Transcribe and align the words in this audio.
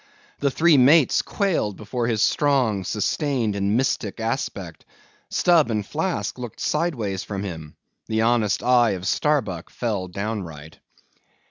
The 0.39 0.49
three 0.49 0.77
mates 0.77 1.21
quailed 1.21 1.77
before 1.77 2.07
his 2.07 2.23
strong, 2.23 2.83
sustained, 2.83 3.55
and 3.55 3.77
mystic 3.77 4.19
aspect. 4.19 4.83
Stubb 5.29 5.69
and 5.69 5.85
Flask 5.85 6.39
looked 6.39 6.59
sideways 6.59 7.23
from 7.23 7.43
him; 7.43 7.75
the 8.07 8.21
honest 8.23 8.63
eye 8.63 8.93
of 8.97 9.05
Starbuck 9.05 9.69
fell 9.69 10.07
downright. 10.07 10.79